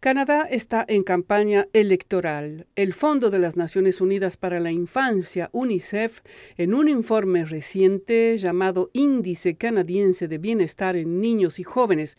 [0.00, 2.66] Canadá está en campaña electoral.
[2.74, 6.22] El Fondo de las Naciones Unidas para la Infancia, UNICEF,
[6.56, 12.16] en un informe reciente llamado Índice Canadiense de Bienestar en Niños y Jóvenes,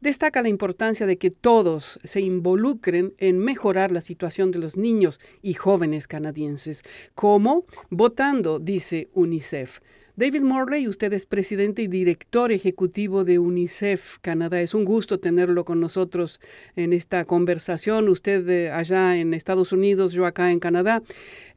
[0.00, 5.20] destaca la importancia de que todos se involucren en mejorar la situación de los niños
[5.40, 6.82] y jóvenes canadienses.
[7.14, 7.64] ¿Cómo?
[7.90, 9.78] Votando, dice UNICEF.
[10.16, 14.60] David Morley, usted es presidente y director ejecutivo de UNICEF Canadá.
[14.60, 16.40] Es un gusto tenerlo con nosotros
[16.74, 18.08] en esta conversación.
[18.08, 21.02] Usted eh, allá en Estados Unidos, yo acá en Canadá.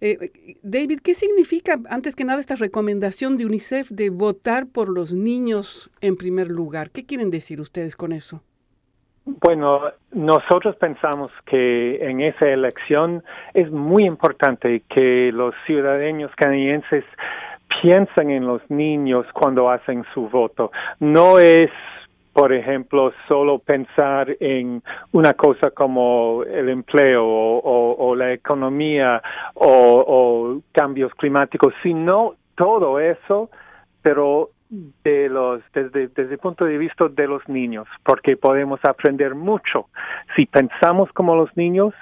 [0.01, 5.11] Eh, David, ¿qué significa, antes que nada, esta recomendación de UNICEF de votar por los
[5.11, 6.91] niños en primer lugar?
[6.91, 8.43] ¿Qué quieren decir ustedes con eso?
[9.25, 17.05] Bueno, nosotros pensamos que en esa elección es muy importante que los ciudadanos canadienses
[17.83, 20.71] piensan en los niños cuando hacen su voto.
[21.01, 21.69] No es
[22.31, 29.21] por ejemplo, solo pensar en una cosa como el empleo o, la economía
[29.53, 33.51] o, cambios climáticos, sino todo eso,
[34.01, 34.49] pero
[35.03, 39.89] de los, desde, desde el punto de vista de los niños, porque podemos aprender mucho
[40.35, 41.93] si pensamos como los niños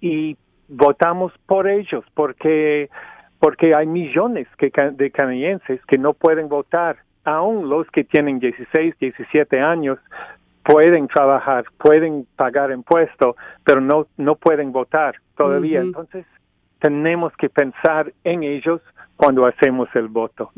[0.00, 2.90] y votamos por ellos, porque
[3.46, 9.60] porque hay millones de canadienses que no pueden votar, aún los que tienen 16, 17
[9.60, 10.00] años
[10.64, 15.80] pueden trabajar, pueden pagar impuestos, pero no no pueden votar todavía.
[15.80, 16.26] Entonces,
[16.80, 18.80] tenemos que pensar en ellos
[19.16, 20.52] cuando hacemos el voto.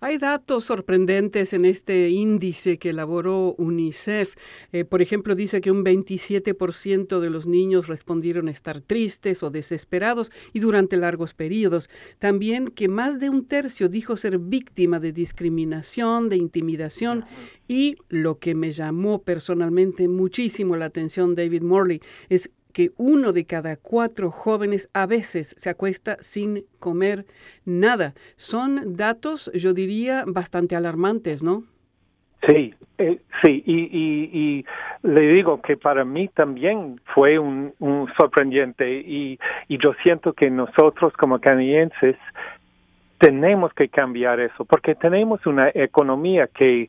[0.00, 4.36] Hay datos sorprendentes en este índice que elaboró UNICEF.
[4.72, 10.30] Eh, por ejemplo, dice que un 27% de los niños respondieron estar tristes o desesperados
[10.52, 11.90] y durante largos periodos.
[12.18, 17.24] También que más de un tercio dijo ser víctima de discriminación, de intimidación
[17.66, 23.44] y lo que me llamó personalmente muchísimo la atención, David Morley, es que uno de
[23.44, 27.24] cada cuatro jóvenes a veces se acuesta sin comer
[27.64, 28.14] nada.
[28.36, 31.64] Son datos, yo diría, bastante alarmantes, ¿no?
[32.46, 34.64] Sí, eh, sí, y,
[35.02, 37.74] le digo que para mí también fue un,
[38.18, 42.16] sorprendente y, y yo siento que nosotros como canadienses
[43.18, 46.88] tenemos que cambiar eso porque tenemos una economía que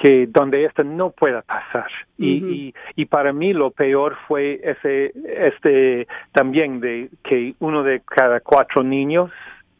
[0.00, 1.90] que donde esto no pueda pasar.
[2.16, 8.40] y, y, para mí lo peor fue ese, este también de que uno de cada
[8.40, 9.30] cuatro niños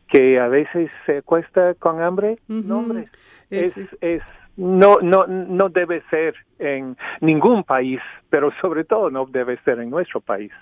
[0.09, 3.05] que a veces se acuesta con hambre, no hombre,
[3.51, 4.23] es, es
[4.57, 9.89] no, no, no debe ser en ningún país, pero sobre todo no debe ser en
[9.89, 10.53] nuestro país.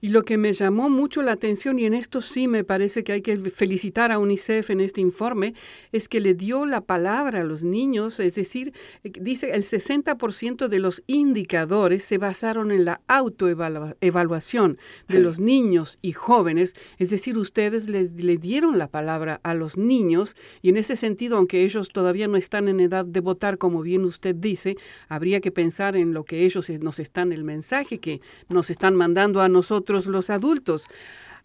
[0.00, 3.12] Y lo que me llamó mucho la atención, y en esto sí me parece que
[3.12, 5.54] hay que felicitar a UNICEF en este informe,
[5.90, 8.72] es que le dio la palabra a los niños, es decir,
[9.02, 14.78] dice el 60% de los indicadores se basaron en la autoevaluación
[15.08, 19.76] de los niños y jóvenes, es decir, ustedes les, le dieron la palabra a los
[19.76, 23.82] niños, y en ese sentido, aunque ellos todavía no están en edad de votar, como
[23.82, 24.76] bien usted dice,
[25.08, 29.40] habría que pensar en lo que ellos nos están, el mensaje que nos están mandando
[29.40, 30.88] a nosotros los adultos.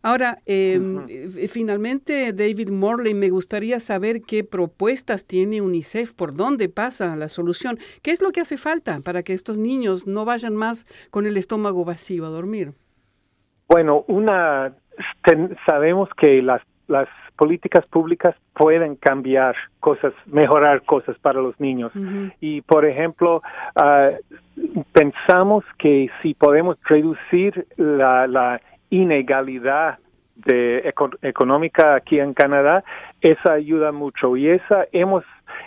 [0.04, 6.70] Ahora, em, eh, finalmente, David Morley, me gustaría saber qué propuestas tiene UNICEF, por dónde
[6.70, 10.56] pasa la solución, qué es lo que hace falta para que estos niños no vayan
[10.56, 12.74] más con el estómago vacío a dormir.
[13.68, 14.76] Bueno, una
[15.66, 21.92] sabemos que las las políticas públicas pueden cambiar cosas, mejorar cosas para los niños.
[22.42, 23.42] Y, por ejemplo,
[23.76, 24.10] ah,
[24.92, 30.00] pensamos que si podemos reducir la, la inegalidad
[30.36, 32.84] de económica aquí en Canadá,
[33.22, 34.38] esa ayuda mucho.
[34.38, 35.24] Y esa hemos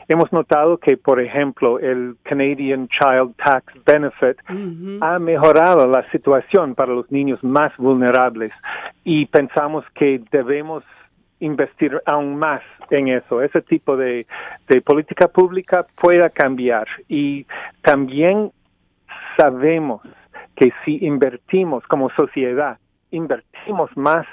[0.09, 4.37] hemos notado que, por ejemplo, el Canadian Child Tax Benefit
[5.01, 8.53] ha mejorado la situación para los niños más vulnerables
[9.05, 10.83] y pensamos que debemos
[11.41, 13.43] investir aún más en eso.
[13.43, 14.27] Ese tipo de,
[14.85, 16.87] política pública pueda cambiar.
[17.09, 17.47] Y
[17.83, 18.53] también
[19.37, 20.03] sabemos
[20.55, 22.79] que si invertimos como sociedad,
[23.11, 24.27] invertimos más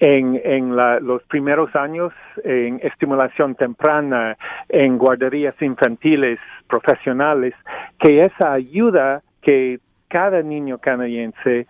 [0.00, 2.12] en, en los primeros años
[2.44, 4.36] en estimulación temprana,
[4.68, 6.38] en guarderías infantiles
[6.68, 7.54] profesionales,
[7.98, 9.78] que esa ayuda que
[10.08, 11.66] cada niño canadiense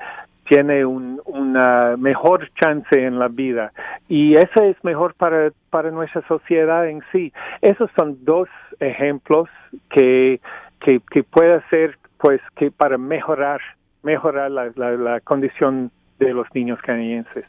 [0.49, 3.73] tiene un, una mejor chance en la vida
[4.09, 7.33] y eso es mejor para, para nuestra sociedad en sí.
[7.61, 8.49] Esos son dos
[8.81, 9.49] ejemplos
[9.91, 10.41] que,
[10.81, 13.61] que, que puede ser pues que para mejorar
[14.07, 15.91] mejorar la, la, condición
[16.21, 17.45] de los niños canadienses.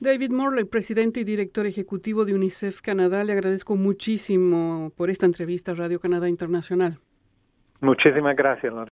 [0.00, 5.72] David Morley, presidente y director ejecutivo de UNICEF Canadá, le agradezco muchísimo por esta entrevista
[5.72, 6.96] a Radio Canadá Internacional.
[7.82, 8.72] Muchísimas gracias,